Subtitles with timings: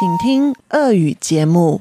[0.00, 1.80] 请听俄语节目。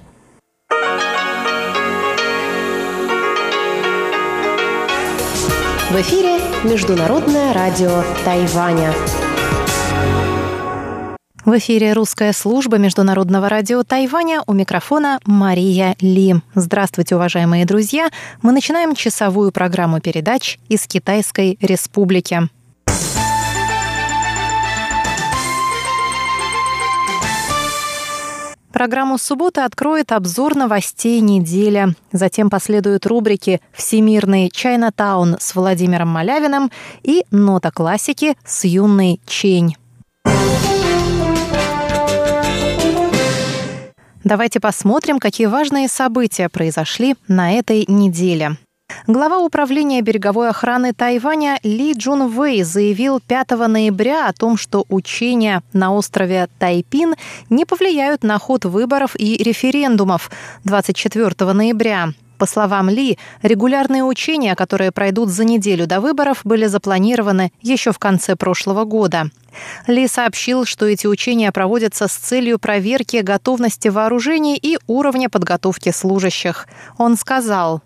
[5.89, 8.93] В эфире Международное радио Тайваня.
[11.46, 14.41] В эфире русская служба Международного радио Тайваня.
[14.47, 16.36] У микрофона Мария Ли.
[16.55, 18.09] Здравствуйте, уважаемые друзья.
[18.41, 22.50] Мы начинаем часовую программу передач из Китайской Республики.
[28.80, 31.94] Программу субботы откроет обзор новостей недели.
[32.12, 36.71] Затем последуют рубрики «Всемирный Чайнатаун» с Владимиром Малявиным
[37.02, 39.77] и «Нота классики» с юной Чень.
[44.24, 48.57] Давайте посмотрим, какие важные события произошли на этой неделе.
[49.07, 55.63] Глава управления береговой охраны Тайваня Ли Джун Вэй заявил 5 ноября о том, что учения
[55.73, 57.15] на острове Тайпин
[57.49, 60.30] не повлияют на ход выборов и референдумов
[60.65, 62.11] 24 ноября.
[62.41, 67.98] По словам Ли, регулярные учения, которые пройдут за неделю до выборов, были запланированы еще в
[67.98, 69.27] конце прошлого года.
[69.86, 76.66] Ли сообщил, что эти учения проводятся с целью проверки готовности вооружений и уровня подготовки служащих.
[76.96, 77.83] Он сказал,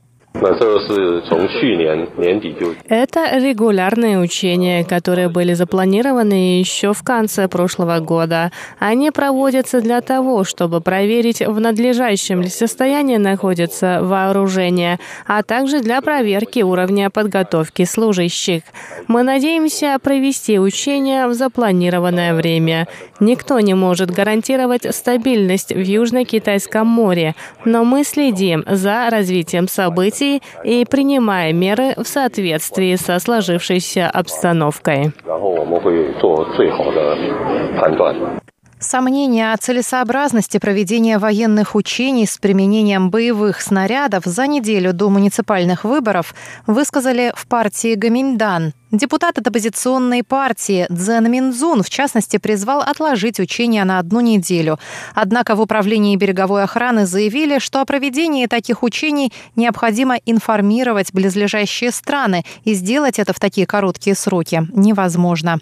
[2.89, 8.51] это регулярные учения, которые были запланированы еще в конце прошлого года.
[8.81, 16.03] Они проводятся для того, чтобы проверить, в надлежащем ли состоянии находится вооружение, а также для
[16.03, 18.63] проверки уровня подготовки служащих.
[19.07, 22.89] Мы надеемся провести учения в запланированное время.
[23.21, 30.43] Никто не может гарантировать стабильность в Южно-Китайском море, но мы следим за развитием событий событий
[30.65, 35.13] и принимая меры в соответствии со сложившейся обстановкой.
[38.85, 46.35] Сомнения о целесообразности проведения военных учений с применением боевых снарядов за неделю до муниципальных выборов
[46.67, 48.75] высказали в партии Гаминьдан.
[48.93, 54.79] Депутат от оппозиционной партии Цзэн Минзун, в частности, призвал отложить учения на одну неделю.
[55.15, 62.45] Однако в Управлении береговой охраны заявили, что о проведении таких учений необходимо информировать близлежащие страны,
[62.65, 65.59] и сделать это в такие короткие сроки невозможно.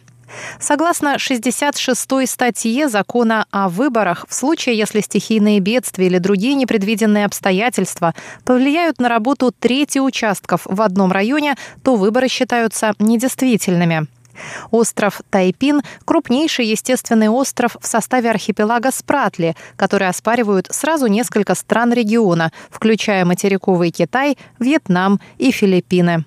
[0.60, 8.14] Согласно 66-й статье закона о выборах, в случае, если стихийные бедствия или другие непредвиденные обстоятельства
[8.44, 14.06] повлияют на работу трети участков в одном районе, то выборы считаются недействительными.
[14.70, 22.50] Остров Тайпин– крупнейший естественный остров в составе архипелага Спратли, который оспаривают сразу несколько стран региона,
[22.70, 26.24] включая материковый Китай, Вьетнам и Филиппины.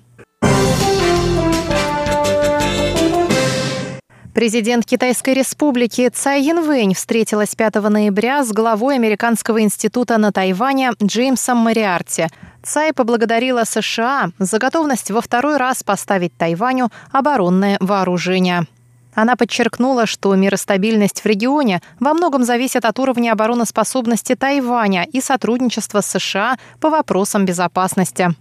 [4.36, 11.56] Президент Китайской республики Цай Янвэнь встретилась 5 ноября с главой Американского института на Тайване Джеймсом
[11.56, 12.26] Мариарти.
[12.62, 18.66] Цай поблагодарила США за готовность во второй раз поставить Тайваню оборонное вооружение.
[19.14, 25.04] Она подчеркнула, что мир и стабильность в регионе во многом зависят от уровня обороноспособности Тайваня
[25.04, 28.34] и сотрудничества с США по вопросам безопасности.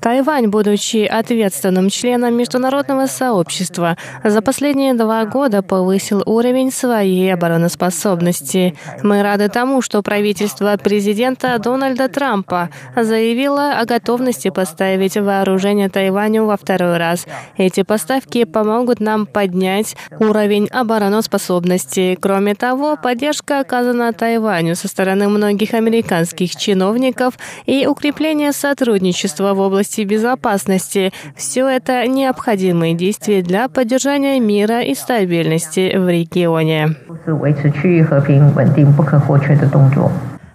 [0.00, 8.74] Тайвань, будучи ответственным членом международного сообщества, за последние два года повысил уровень своей обороноспособности.
[9.02, 16.56] Мы рады тому, что правительство президента Дональда Трампа заявило о готовности поставить вооружение Тайваню во
[16.56, 17.26] второй раз.
[17.56, 22.16] Эти поставки помогут нам поднять уровень обороноспособности.
[22.20, 27.34] Кроме того, поддержка оказана Тайваню со стороны многих американских чиновников
[27.66, 31.12] и укрепление сотрудничества в области безопасности.
[31.36, 36.96] Все это необходимые действия для поддержания мира и стабильности в регионе.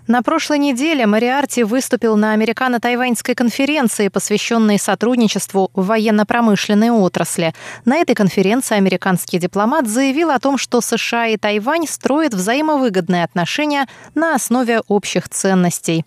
[0.08, 7.54] На прошлой неделе Мариарти выступил на американо-тайваньской конференции, посвященной сотрудничеству в военно-промышленной отрасли.
[7.86, 13.88] На этой конференции американский дипломат заявил о том, что США и Тайвань строят взаимовыгодные отношения
[14.14, 16.04] на основе общих ценностей.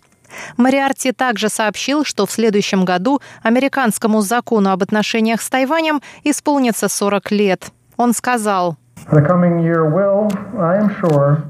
[0.57, 7.31] Мариарти также сообщил, что в следующем году американскому закону об отношениях с Тайванем исполнится 40
[7.31, 7.71] лет.
[7.97, 8.77] Он сказал,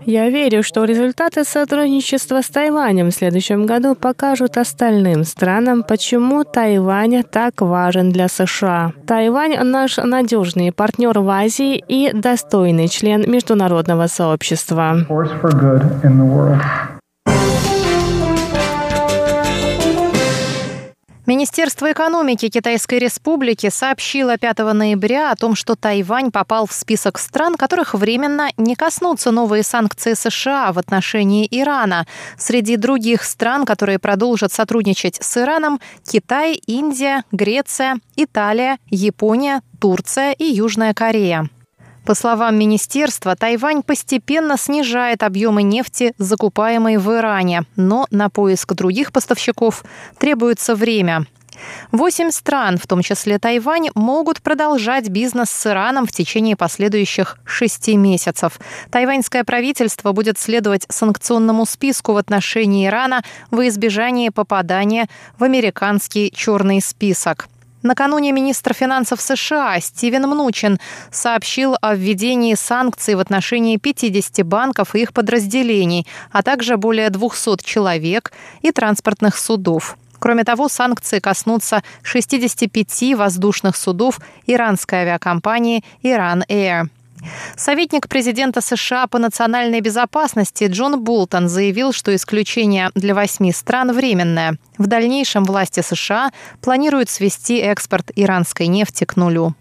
[0.06, 7.24] я верю, что результаты сотрудничества с Тайванем в следующем году покажут остальным странам, почему Тайвань
[7.24, 8.92] так важен для США.
[9.08, 14.98] Тайвань— наш надежный партнер в Азии и достойный член международного сообщества.
[21.26, 27.56] Министерство экономики Китайской Республики сообщило 5 ноября о том, что Тайвань попал в список стран,
[27.56, 32.06] которых временно не коснутся новые санкции США в отношении Ирана.
[32.38, 40.44] Среди других стран, которые продолжат сотрудничать с Ираном, Китай, Индия, Греция, Италия, Япония, Турция и
[40.44, 41.50] Южная Корея.
[42.06, 49.12] По словам министерства, Тайвань постепенно снижает объемы нефти, закупаемой в Иране, но на поиск других
[49.12, 49.84] поставщиков
[50.20, 51.26] требуется время.
[51.92, 57.96] Восемь стран, в том числе Тайвань, могут продолжать бизнес с Ираном в течение последующих шести
[57.98, 58.60] месяцев.
[58.92, 65.08] Тайваньское правительство будет следовать санкционному списку в отношении Ирана во избежание попадания
[65.40, 67.48] в американский черный список.
[67.86, 70.80] Накануне министр финансов США Стивен Мнучин
[71.12, 77.64] сообщил о введении санкций в отношении 50 банков и их подразделений, а также более 200
[77.64, 78.34] человек
[78.64, 80.00] и транспортных судов.
[80.18, 86.88] Кроме того, санкции коснутся 65 воздушных судов иранской авиакомпании «Иран Air.
[87.56, 94.58] Советник президента США по национальной безопасности Джон Болтон заявил, что исключение для восьми стран временное.
[94.78, 96.32] В дальнейшем власти США
[96.62, 99.56] планируют свести экспорт иранской нефти к нулю.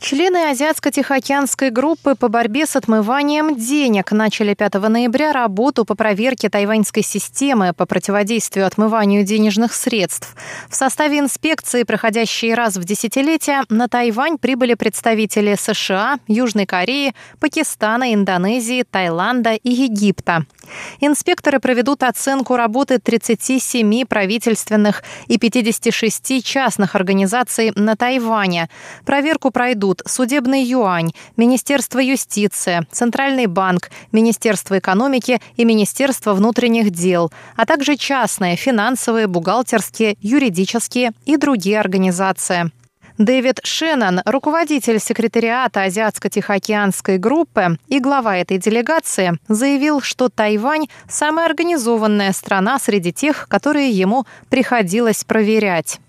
[0.00, 7.02] Члены Азиатско-Тихоокеанской группы по борьбе с отмыванием денег начали 5 ноября работу по проверке тайваньской
[7.02, 10.34] системы по противодействию отмыванию денежных средств.
[10.70, 18.14] В составе инспекции, проходящей раз в десятилетие, на Тайвань прибыли представители США, Южной Кореи, Пакистана,
[18.14, 20.46] Индонезии, Таиланда и Египта.
[21.00, 28.70] Инспекторы проведут оценку работы 37 правительственных и 56 частных организаций на Тайване.
[29.04, 37.66] Проверку пройдут Судебный юань, Министерство юстиции, Центральный банк, Министерство экономики и Министерство внутренних дел, а
[37.66, 42.70] также частные, финансовые, бухгалтерские, юридические и другие организации.
[43.20, 52.32] Дэвид Шеннон, руководитель секретариата Азиатско-Тихоокеанской группы и глава этой делегации, заявил, что Тайвань– самая организованная
[52.32, 56.00] страна среди тех, которые ему приходилось проверять.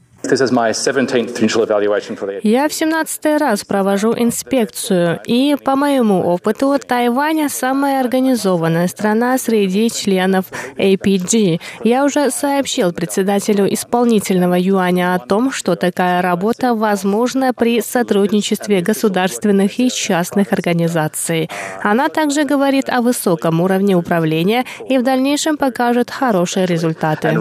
[2.43, 9.89] Я в 17 раз провожу инспекцию, и по моему опыту Тайвань самая организованная страна среди
[9.89, 10.45] членов
[10.77, 11.59] APG.
[11.83, 19.79] Я уже сообщил председателю исполнительного юаня о том, что такая работа возможна при сотрудничестве государственных
[19.79, 21.49] и частных организаций.
[21.81, 27.31] Она также говорит о высоком уровне управления и в дальнейшем покажет хорошие результаты.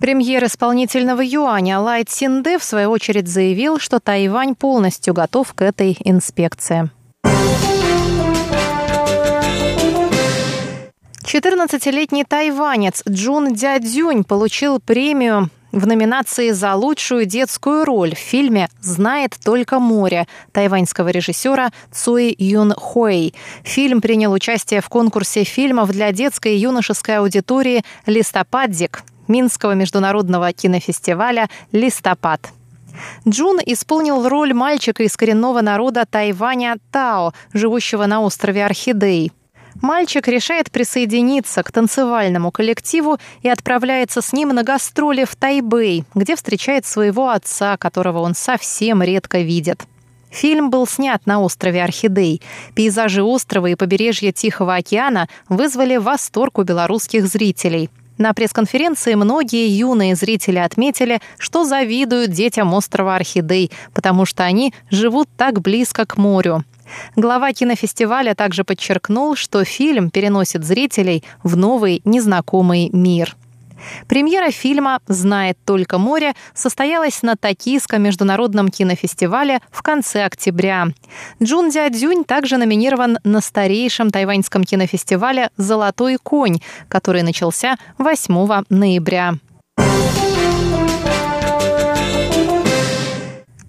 [0.00, 5.94] Премьер исполнительного юаня Лайт Синде в свою очередь заявил, что Тайвань полностью готов к этой
[6.02, 6.88] инспекции.
[11.22, 19.36] 14-летний тайванец Джун Дядзюнь получил премию в номинации за лучшую детскую роль в фильме «Знает
[19.44, 23.34] только море» тайваньского режиссера Цуи Юн Хуэй.
[23.64, 31.48] Фильм принял участие в конкурсе фильмов для детской и юношеской аудитории «Листопадик», Минского международного кинофестиваля
[31.72, 32.50] «Листопад».
[33.26, 39.32] Джун исполнил роль мальчика из коренного народа Тайваня Тао, живущего на острове Орхидей.
[39.80, 46.36] Мальчик решает присоединиться к танцевальному коллективу и отправляется с ним на гастроли в Тайбэй, где
[46.36, 49.84] встречает своего отца, которого он совсем редко видит.
[50.30, 52.42] Фильм был снят на острове Орхидей.
[52.74, 57.90] Пейзажи острова и побережья Тихого океана вызвали восторг у белорусских зрителей.
[58.20, 65.26] На пресс-конференции многие юные зрители отметили, что завидуют детям острова Орхидей, потому что они живут
[65.38, 66.62] так близко к морю.
[67.16, 73.38] Глава кинофестиваля также подчеркнул, что фильм переносит зрителей в новый незнакомый мир.
[74.08, 80.88] Премьера фильма «Знает только море» состоялась на Токийском международном кинофестивале в конце октября.
[81.42, 89.34] Джун Дядзюнь также номинирован на старейшем тайваньском кинофестивале «Золотой конь», который начался 8 ноября.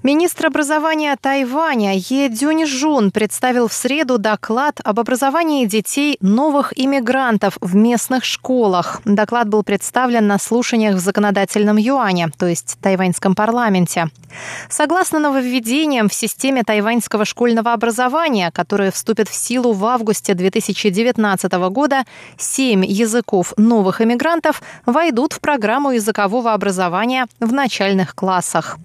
[0.03, 7.75] Министр образования Тайваня Е Дюньжун представил в среду доклад об образовании детей новых иммигрантов в
[7.75, 9.01] местных школах.
[9.05, 14.07] Доклад был представлен на слушаниях в законодательном юане, то есть тайваньском парламенте.
[14.69, 22.05] Согласно нововведениям в системе тайваньского школьного образования, которое вступит в силу в августе 2019 года,
[22.39, 28.79] семь языков новых иммигрантов войдут в программу языкового образования в начальных классах.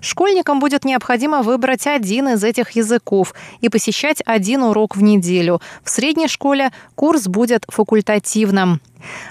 [0.00, 5.60] Школьникам будет необходимо выбрать один из этих языков и посещать один урок в неделю.
[5.84, 8.80] В средней школе курс будет факультативным.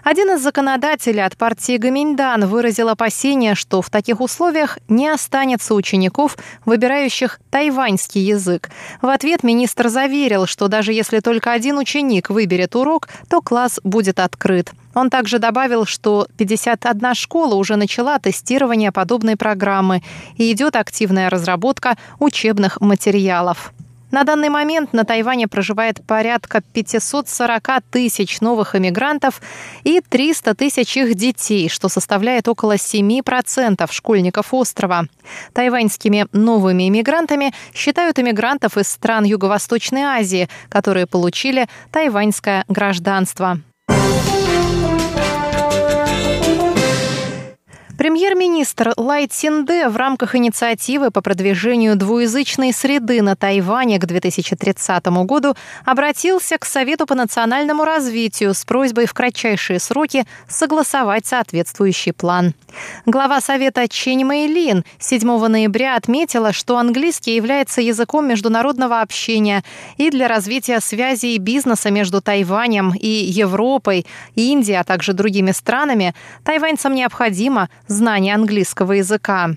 [0.04, 6.38] Один из законодателей от партии Гаминьдан выразил опасение, что в таких условиях не останется учеников,
[6.66, 8.70] выбирающих тайваньский язык.
[9.02, 14.20] В ответ министр заверил, что даже если только один ученик выберет урок, то класс будет
[14.20, 14.72] открыт.
[14.94, 20.04] Он также добавил, что 51 школа уже начала тестирование подобной программы
[20.38, 23.74] и идет активная разработка учебных материалов.
[24.12, 29.42] На данный момент на Тайване проживает порядка 540 тысяч новых иммигрантов
[29.86, 35.06] и 300 тысяч их детей, что составляет около 7% школьников острова.
[35.54, 43.62] Тайваньскими новыми иммигрантами считают иммигрантов из стран Юго-Восточной Азии, которые получили тайваньское гражданство.
[48.02, 55.56] Премьер-министр Лай Цинде в рамках инициативы по продвижению двуязычной среды на Тайване к 2030 году
[55.86, 62.56] обратился к Совету по национальному развитию с просьбой в кратчайшие сроки согласовать соответствующий план.
[63.06, 69.64] Глава Совета Чень Мэйлин 7 ноября отметила, что английский является языком международного общения
[69.98, 76.96] и для развития связей бизнеса между Тайванем и Европой, Индией, а также другими странами тайваньцам
[76.96, 79.52] необходимо знания английского языка.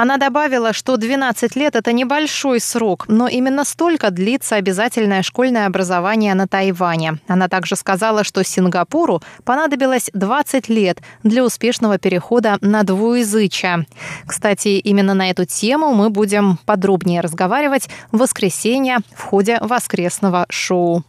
[0.00, 6.34] Она добавила, что 12 лет– это небольшой срок, но именно столько длится обязательное школьное образование
[6.34, 7.18] на Тайване.
[7.26, 13.86] Она также сказала, что Сингапуру понадобилось 20 лет для успешного перехода на двуязычие.
[14.24, 21.02] Кстати, именно на эту тему мы будем подробнее разговаривать в воскресенье в ходе воскресного шоу.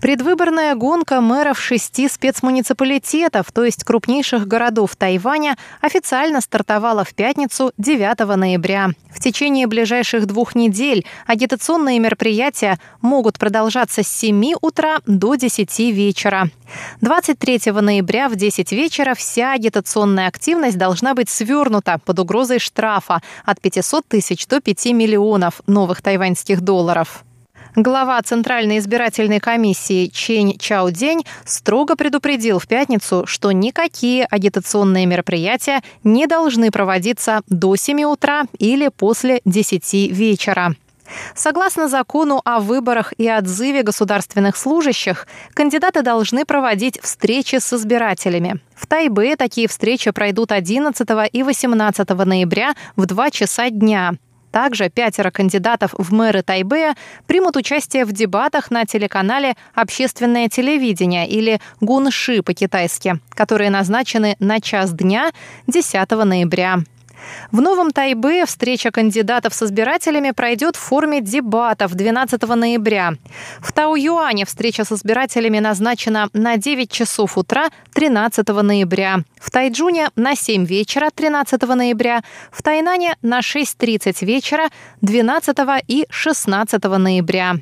[0.00, 8.18] Предвыборная гонка мэров шести спецмуниципалитетов, то есть крупнейших городов Тайваня, официально стартовала в пятницу 9
[8.36, 8.88] ноября.
[9.10, 16.48] В течение ближайших двух недель агитационные мероприятия могут продолжаться с 7 утра до 10 вечера.
[17.02, 23.60] 23 ноября в 10 вечера вся агитационная активность должна быть свернута под угрозой штрафа от
[23.60, 27.22] 500 тысяч до 5 миллионов новых тайваньских долларов.
[27.76, 35.80] Глава Центральной избирательной комиссии Чень Чао День строго предупредил в пятницу, что никакие агитационные мероприятия
[36.02, 40.74] не должны проводиться до 7 утра или после 10 вечера.
[41.34, 48.60] Согласно закону о выборах и отзыве государственных служащих, кандидаты должны проводить встречи с избирателями.
[48.74, 54.14] В Тайбе такие встречи пройдут 11 и 18 ноября в 2 часа дня.
[54.50, 56.94] Также пятеро кандидатов в мэры Тайбэя
[57.26, 64.92] примут участие в дебатах на телеканале «Общественное телевидение» или «Гунши» по-китайски, которые назначены на час
[64.92, 65.30] дня
[65.66, 66.78] 10 ноября.
[67.52, 73.14] В Новом Тайбе встреча кандидатов с избирателями пройдет в форме дебатов 12 ноября.
[73.60, 79.20] В Тау-Юане встреча с избирателями назначена на 9 часов утра 13 ноября.
[79.40, 82.22] В Тайджуне на 7 вечера 13 ноября.
[82.50, 84.68] В Тайнане на 6.30 вечера
[85.00, 85.56] 12
[85.88, 87.56] и 16 ноября.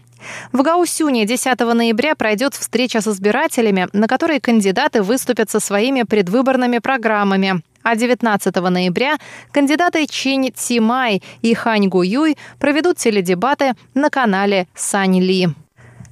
[0.52, 6.78] В Гаусюне 10 ноября пройдет встреча с избирателями, на которой кандидаты выступят со своими предвыборными
[6.78, 7.62] программами.
[7.82, 9.16] А 19 ноября
[9.52, 15.48] кандидаты Чинь Цимай и Хань Гуюй проведут теледебаты на канале Сань Ли.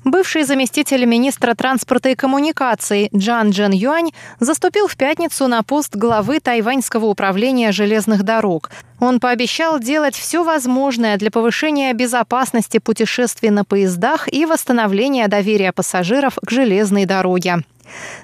[0.07, 6.39] Бывший заместитель министра транспорта и коммуникаций Джан Джен Юань заступил в пятницу на пост главы
[6.39, 8.71] Тайваньского управления железных дорог.
[9.01, 16.39] Он пообещал делать все возможное для повышения безопасности путешествий на поездах и восстановления доверия пассажиров
[16.41, 17.65] к железной дороге.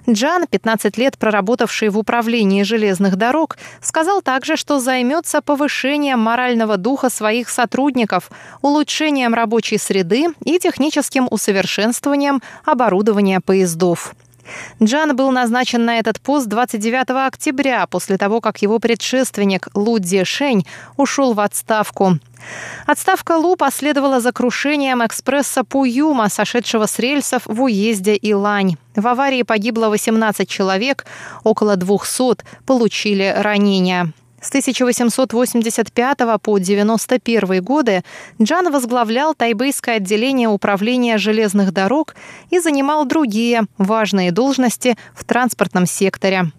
[0.08, 7.10] Джан, 15 лет проработавший в управлении железных дорог, сказал также, что займется повышением морального духа
[7.10, 8.30] своих сотрудников,
[8.62, 14.14] улучшением рабочей среды и техническим усовершенствованием оборудования поездов.
[14.82, 20.66] Джан был назначен на этот пост 29 октября, после того, как его предшественник Лу Шень
[20.96, 22.18] ушел в отставку.
[22.86, 28.76] Отставка Лу последовала за крушением экспресса Пуюма, сошедшего с рельсов в уезде Илань.
[28.96, 31.06] В аварии погибло 18 человек,
[31.44, 34.12] около 200 получили ранения.
[34.42, 38.02] С 1885 по 91 годы
[38.42, 42.16] Джан возглавлял тайбэйское отделение управления железных дорог
[42.50, 46.50] и занимал другие важные должности в транспортном секторе.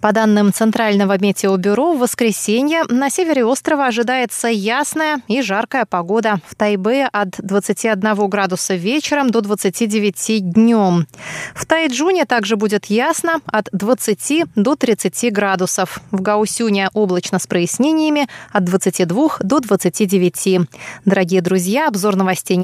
[0.00, 6.40] По данным Центрального метеобюро, в воскресенье на севере острова ожидается ясная и жаркая погода.
[6.46, 11.08] В Тайбе от 21 градуса вечером до 29 днем.
[11.52, 16.00] В Тайджуне также будет ясно от 20 до 30 градусов.
[16.12, 20.68] В Гаусюне облачно с прояснениями от 22 до 29.
[21.06, 22.56] Дорогие друзья, обзор новостей